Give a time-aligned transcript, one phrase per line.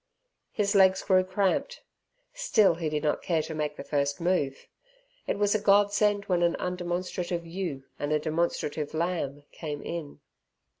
[0.51, 1.83] His legs grew cramped,
[2.33, 4.65] still he did not care to make the first move.
[5.27, 10.19] It was a godsend when an undemonstrative ewe and demonstrative lamb came in.